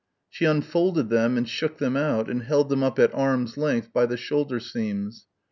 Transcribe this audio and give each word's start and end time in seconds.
She 0.31 0.45
unfolded 0.45 1.09
them 1.09 1.37
and 1.37 1.47
shook 1.47 1.77
them 1.77 1.95
out 1.95 2.27
and 2.27 2.41
held 2.41 2.69
them 2.69 2.81
up 2.81 2.97
at 2.97 3.13
arms' 3.13 3.55
length 3.55 3.93
by 3.93 4.07
the 4.07 4.17
shoulder 4.17 4.59
seams. 4.59 5.27